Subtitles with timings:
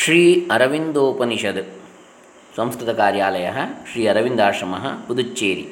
[0.00, 0.20] ಶ್ರೀ
[0.50, 1.62] ಅರವಿಂದೋಪನಿಷದ್
[2.52, 3.58] ಸಂಸ್ಕೃತಕಾರ್ಯಾಲಯः
[3.90, 5.66] ಶ್ರೀ ಅರವಿಂದಾಶ್ರಮः ಪುದುಚ್ಚೇರಿ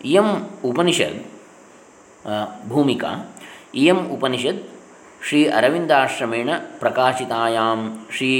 [0.00, 0.32] इयम्
[0.64, 1.14] उपनिषद
[2.68, 3.10] भूमिका
[3.74, 4.56] इयम् उपनिषद
[5.22, 6.50] श्री अरविंदाश्रमेण
[6.80, 7.76] प्रकाशितायां
[8.12, 8.32] Shri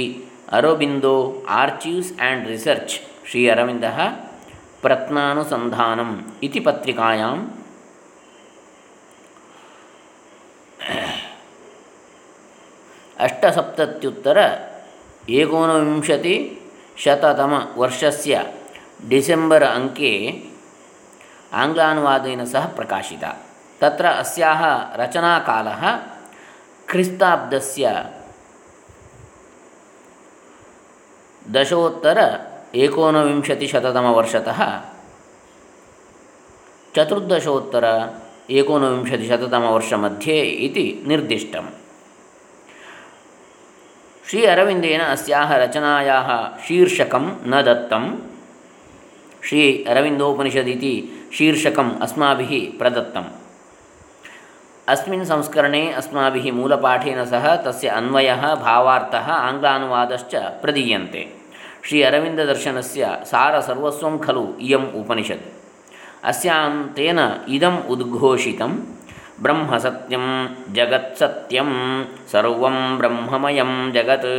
[0.53, 1.15] Aurobindo
[1.51, 2.99] archives and research
[3.29, 3.47] Shri
[4.82, 7.38] ಪ್ರತ್ನಾನುಸಂಧಾನಂ ಇತಿ ಪತ್ರಿಕಾಯಾಂ.
[13.18, 14.38] ಅಷ್ಟಸಪ್ತತ್ಯುತ್ತರ
[15.28, 16.60] ಏಕೋನವಿಂಶತಿ
[16.96, 18.42] ಶತತಮವರ್ಷಸ್ಯ
[19.08, 20.12] ಡಿಸೆಂಬರ್ ಅಂಕೆ
[21.52, 23.24] ಆಂಗ್ಲಾನುವಾದನ ಸಹ ಪ್ರಕಾಶಿತ.
[23.80, 24.62] ತತ್ರ ಅಸ್ಯಾಹ
[24.96, 25.82] ರಚನಾಕಾಲः
[26.86, 27.92] ಕ್ರಿಸ್ತಾಬ್ದಸ್ಯ
[31.54, 32.18] ದಶೋತ್ತರ
[32.83, 34.59] एकोनविंशतिशततमवर्षतः
[36.95, 37.85] चतुर्दशोत्तर
[38.59, 41.69] एकोनविंशतिशततमवर्षमध्ये इति निर्दिष्टम्
[44.25, 46.29] श्री अरविन्देन अस्याः रचनायाः
[46.67, 48.05] शीर्षकं न दत्तं
[49.47, 50.93] श्री अरविन्दोपनिषदिति
[51.37, 53.29] शीर्षकम् अस्माभिः प्रदत्तम्
[54.87, 61.23] अस्मिन् संस्करणे अस्माभिः मूलपाठेन सह तस्य अन्वयः भावार्थः आङ्ग्लानुवादश्च प्रदीयन्ते
[61.86, 65.46] ಶ್ರೀ ಅರವಿಂದದರ್ಶನಸ್ಯ ಸಾರ ಸರ್ವಸ್ವಂ ಖಲು ಇಯಂ ಉಪನಿಷತ್.
[66.24, 68.72] ಅಸ್ಯಾಂ ತೇನ ಇದಂ ಉದ್ಘೋಷಿತಂ
[69.42, 70.24] ಬ್ರಹ್ಮ ಸತ್ಯಂ
[70.74, 71.70] ಜಗತ್ಸತ್ಯಂ
[72.32, 74.32] ಸರ್ವಂ ಬ್ರಹ್ಮಮಯಂ ಜಗತ್.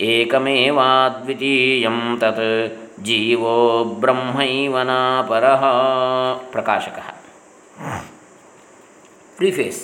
[0.00, 2.46] ಏಕಮೇವಾದ್ವಿತೀಯಂ ತತ್
[3.02, 5.62] ಜೀವೋ ಬ್ರಹ್ಮೈವನಾಪರಃ
[6.52, 6.98] ಪ್ರಕಾಶಕ.
[9.36, 9.82] Preface.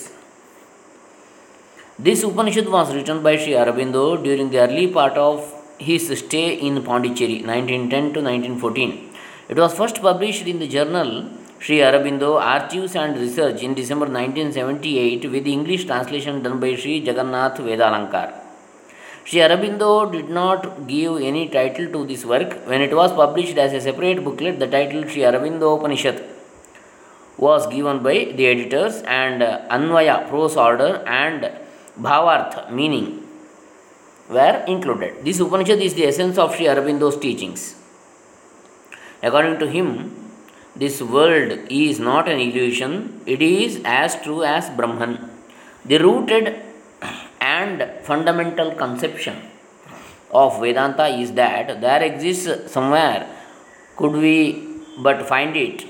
[2.04, 5.44] This Upanishad was written by Shri Aurobindo during the early part of
[5.78, 9.10] his stay in Pondicherry 1910 to 1914.
[9.48, 15.30] It was first published in the journal Sri Aurobindo Archives and Research in December 1978
[15.30, 18.32] with English translation done by Sri Jagannath Vedalankar.
[19.24, 22.54] Sri Aurobindo did not give any title to this work.
[22.66, 26.22] When it was published as a separate booklet, the title Sri Aurobindo Upanishad
[27.38, 31.50] was given by the editors and Anvaya prose order and
[32.00, 33.21] Bhavartha meaning
[34.32, 35.24] were included.
[35.24, 37.76] This Upanishad is the essence of Sri Aurobindo's teachings.
[39.22, 39.88] According to him,
[40.74, 45.30] this world is not an illusion, it is as true as Brahman.
[45.84, 46.60] The rooted
[47.40, 49.36] and fundamental conception
[50.32, 53.28] of Vedanta is that there exists somewhere,
[53.96, 54.68] could we
[54.98, 55.84] but find it,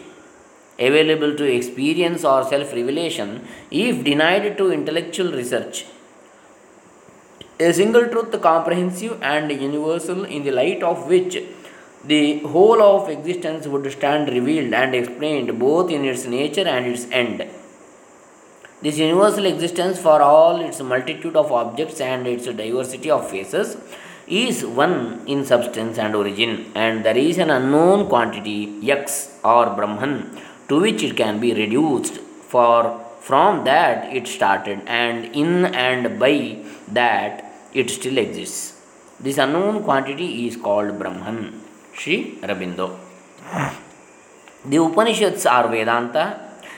[0.78, 5.86] available to experience or self revelation if denied to intellectual research.
[7.61, 11.37] A single truth, comprehensive and universal, in the light of which
[12.05, 17.07] the whole of existence would stand revealed and explained both in its nature and its
[17.11, 17.47] end.
[18.81, 23.77] This universal existence, for all its multitude of objects and its diversity of faces,
[24.27, 30.37] is one in substance and origin, and there is an unknown quantity, X or Brahman,
[30.69, 36.59] to which it can be reduced for from that it started and in and by
[36.94, 38.80] that it still exists.
[39.20, 41.60] This unknown quantity is called brahman
[41.94, 42.98] Sri Aurobindo.
[44.64, 46.25] The upanishads are vedanta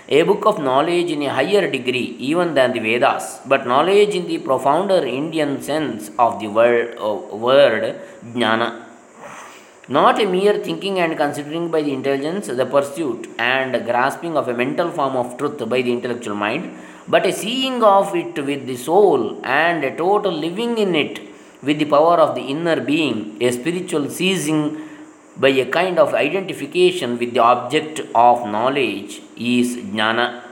[0.08, 4.26] a book of knowledge in a higher degree even than the vedas but knowledge in
[4.26, 7.98] the profounder indian sense of the word, uh, word
[8.34, 8.84] jnana
[9.88, 14.53] not a mere thinking and considering by the intelligence, the pursuit and grasping of a
[14.53, 18.75] mental form of truth by the intellectual mind, but a seeing of it with the
[18.75, 21.19] soul and a total living in it
[21.63, 24.80] with the power of the inner being, a spiritual seizing
[25.38, 30.44] by a kind of identification with the object of knowledge is jnana.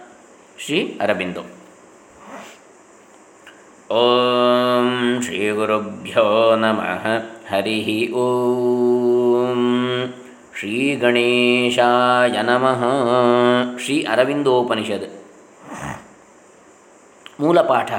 [0.57, 1.45] Sri Aurobindo.
[3.91, 6.25] ॐ श्रीगुरुभ्यो
[6.61, 7.05] नमः
[7.50, 7.88] हरिः
[8.23, 9.00] ॐ
[10.62, 12.84] ಶ್ರೀ ಗಣೇಶಾಯ ನಮಃ.
[13.78, 15.06] ಶ್ರೀ ಅರವಿಂದೋಪನಿಷದ್.
[17.41, 17.92] ಮೂಲಪಾಠ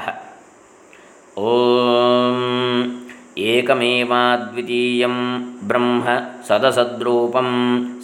[1.40, 3.03] ಓಂ
[3.38, 5.16] एकमेवाद्वितीयं
[5.68, 6.04] ब्रह्म
[6.48, 7.50] सदसद्रूपं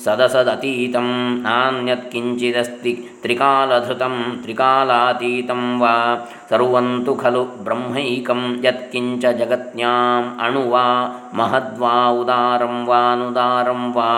[0.05, 1.07] सदसदतीतं
[1.43, 2.93] नान्यत्किञ्चिदस्ति
[3.23, 5.93] त्रिकालधृतं त्रिकालातीतं वा
[6.49, 10.85] सर्वं तु खलु ब्रह्मैकं यत्किञ्च जगत्याम् अणु वा
[11.35, 14.09] महद्वा उदारं वानुदारं वा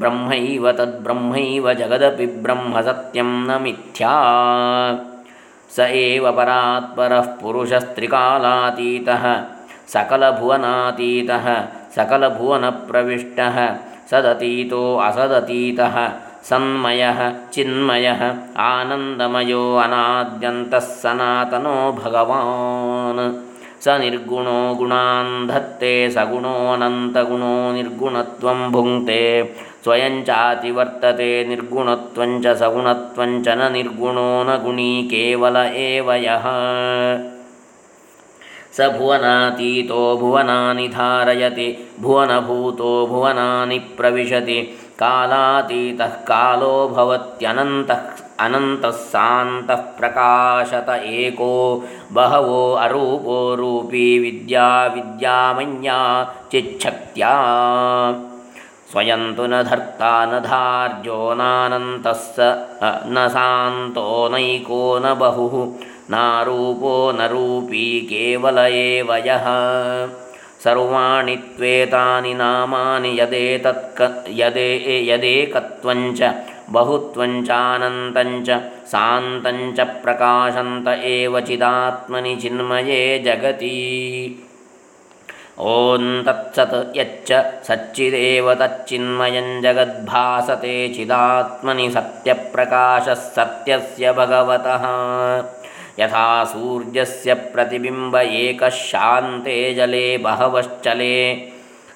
[0.00, 4.14] ब्रह्मैव तद्ब्रह्मैव जगदपि ब्रह्मसत्यं न मिथ्या।
[5.76, 9.24] स एव परात्परः पुरुषस्त्रिकालातीतः
[9.92, 11.46] सकलभुवनातीतः
[11.96, 13.56] सकलभुवनप्रविष्टः
[14.10, 15.96] सदतीतो असदतीतः
[16.48, 17.18] सन्मयः
[17.54, 18.22] चिन्मयः
[18.68, 23.20] आनन्दमयो अनाद्यन्तः सनातनो भगवान्।
[23.84, 29.22] स निर्गुणो गुणान् धत्ते सगुणोऽनन्तगुणो निर्गुणत्वं भुङ्क्ते
[29.84, 35.56] स्वयं चातिवर्तते निर्गुणत्वञ्च सगुणत्वञ्च न निर्गुणो न गुणी केवल
[35.86, 36.46] एव यः
[38.76, 41.66] स भुवनातीतो भुवनानि धारयति
[42.00, 44.60] भुवनभूतो भुवनानि प्रविशति।
[44.98, 48.02] कालातीतः कालो भवत्यनन्तः
[48.44, 51.52] अनन्तः सान्तः प्रकाशत एको।
[52.12, 55.98] बहवो अरूपो रूपी विद्या विद्यामय्या
[56.52, 57.32] चिच्छक्त्या।
[58.92, 62.36] स्वयं तु न धर्ता न धार्यो नानन्तः स
[63.14, 65.54] न शान्तो नैको न बहुः
[66.10, 69.46] नारूपो न रूपी केवल एव यः।
[70.64, 74.68] सर्वाणि त्वेतानि नामानि यदेतत्क यदे
[75.08, 76.22] यदेकत्वञ्च
[76.70, 78.50] बहुत्वञ्चानन्तञ्च
[78.92, 83.76] सान्तञ्च प्रकाशन्त एव चिदात्मनि चिन्मये जगति।
[85.60, 87.32] ॐ तत्सत् यच्च
[87.68, 94.84] सच्चिदेव तच्चिन्मयं जगद्भासते चिदात्मनि सत्यप्रकाशः सत्यस्य भगवतः
[96.00, 101.34] यथा सूर्यस्य प्रतिबिम्ब एकः शान्ते जले बहवश्चले।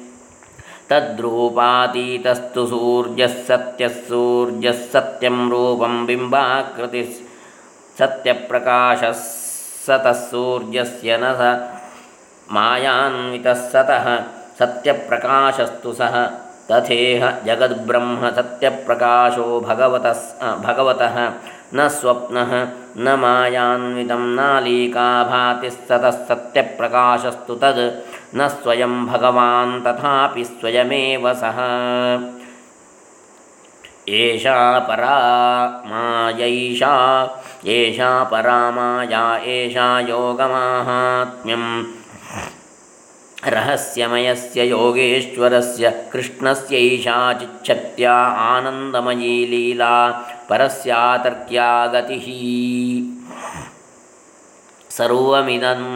[0.90, 7.26] तद्रूपातीतस्तु सूर्यः सत्यः सूर्यः सत्यं रूपं बिम्बाकृतिः
[8.00, 9.12] सत्यप्रकाशः
[9.88, 11.75] सतः सूर्यस्य न। स
[12.52, 14.24] मायान्वितः सतः
[14.60, 16.30] सत्यप्रकाशस्तु सः।
[16.72, 21.34] तथेह जगद्ब्रह्म सत्यप्रकाशो भगवतः भगवतः।
[21.74, 28.02] न स्वप्नः न मायान्वितं नालीका भाति सतः सत्यप्रकाशस्तु तद्।
[28.36, 31.56] न स्वयं भगवान् तथापि स्वयमेव सः।
[34.10, 37.28] एषा परा मायैषा
[37.66, 42.05] एषा परा माया एषा योगमाहात्म्यम्
[43.54, 48.14] रहस्यमयस्य योगेश्वरस्य कृष्णस्यैषा चिच्छक्त्या
[48.54, 49.96] आनन्दमयी लीला
[50.50, 52.26] परस्यातर्क्या गतिः।
[54.98, 55.88] सर्वमिदम्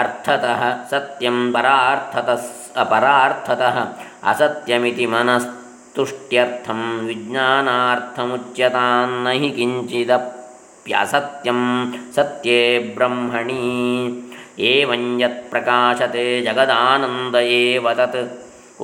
[0.00, 0.60] अर्थतः
[0.90, 2.42] सत्यं परार्थतः
[2.82, 3.76] अपरार्थतः
[4.30, 11.60] असत्यमिति मनस्तुष्ट्यर्थं विज्ञानार्थमुच्यतान्न हि किञ्चिदप्यसत्यं
[12.16, 12.60] सत्ये
[12.96, 13.64] ब्रह्मणि
[14.68, 18.16] एवं यत्प्रकाशते जगदानन्द एव तत्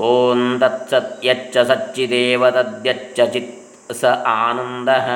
[0.08, 3.52] ॐ तत्सत् यच्च सच्चिदेव तद्यच्च चित्
[4.00, 5.06] स आनन्दः।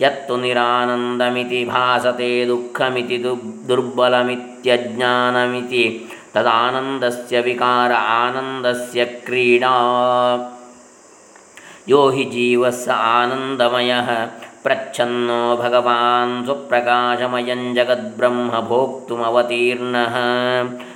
[0.00, 3.32] यत्तु निरानन्दमिति भासते दुःखमिति दु
[3.68, 5.84] दुर्बलमित्यज्ञानमिति।
[6.34, 9.76] तदानन्दस्य विकार आनन्दस्य क्रीडा।
[11.88, 14.08] यो हि जीवः स आनन्दमयः
[14.66, 20.16] प्रच्छन्नो भगवान् स्वप्रकाशमयं जगद्ब्रह्म भोक्तुमवतीर्णः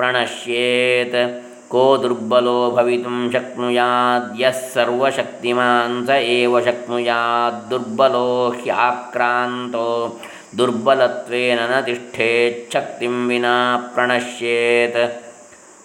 [0.00, 10.20] प्रणश्येत्। को दुर्बलो भवितुं शक्नुयाद्यः सर्वशक्तिमान् स एव शक्नुयाद्दुर्बलो ह्याक्रान्तो।
[10.56, 15.22] दुर्बलत्वेन न तिष्ठेच्छक्तिं विना प्रणश्येत्।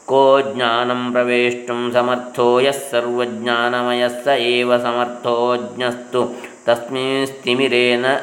[0.07, 2.61] को ज्ञानं प्रवेष्टुं समर्थो?
[2.61, 8.17] यः सर्वज्ञानमयः स एव समर्थोज्ञस्तु तस्मिंस्तिमिरेण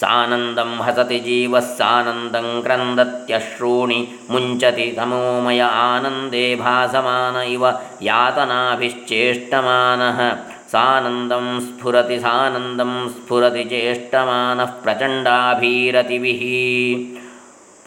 [0.00, 10.36] सानन्दं हसति जीवः सानन्दं क्रन्दत्यश्रूणि मुञ्चति तमोमय आनन्दे भासमान इव यातनाभिश्चेष्टमानः
[10.68, 16.40] सानन्दं स्फुरति सानन्दं स्फुरति चेष्टमानः प्रचण्डाभीरतिभिः।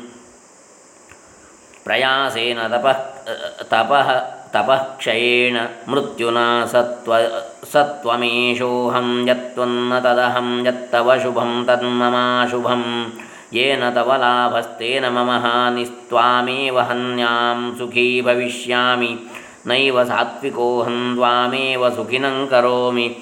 [1.86, 2.94] प्रयासेन तपः
[3.72, 4.20] तपः,
[4.54, 5.58] तपःक्षयेण
[5.90, 7.12] मृत्युना सत्व
[7.74, 13.12] सत्त्वमेषोऽहं यत्त्वन्न तदहं यत्तव शुभं तन्ममाशुभम्
[13.54, 19.20] येन तव लाभस्तेन मम हानिस्त्वामेव हन्यां सुखी भविष्यामि,
[19.68, 23.16] नैव सात्विकोऽहं त्वामेव सुखिनं करोमि,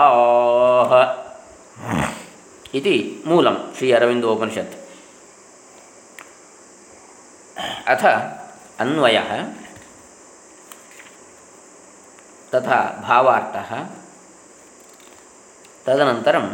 [2.75, 2.97] ಇತಿ
[3.27, 4.77] ಮೂಲಂ ಶ್ರೀ ಅರವಿಂದೋಪನಿಷತ್
[7.89, 8.05] ಅಥ
[8.81, 9.19] ಅನ್ವಯ
[12.53, 13.57] ತಥಾ ಭಾವಾರ್ಥ
[15.87, 16.47] ತದನಂತರಂ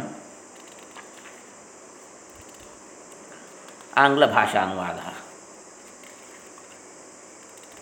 [3.97, 4.99] ಆಂಗ್ಲ ಭಾಷಾ ಅನುವಾದ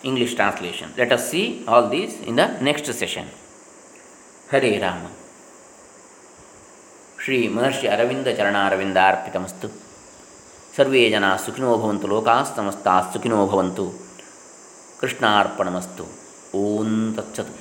[0.04, 3.30] English translation let us see all these in the next session
[4.52, 5.04] Hare Rama
[7.24, 9.68] Shri Maharshi Aurobindo ಚರಣಾರವಿಂದ ಅರ್ಪಿತಮಸ್ತು
[10.76, 11.70] ಸರ್ವೇ ಜನ ಸುಖಿನೋ
[12.08, 13.86] ಲೋಕಾಸ್ತಮಸ್ತಃ ಲೋಕಾಸ್ತಮಸ್ತಾ
[15.00, 16.04] ಕೃಷ್ಣಾರ್ಪಣಮಸ್ತು
[16.54, 17.54] ಓಂ ತತ್ಸತ್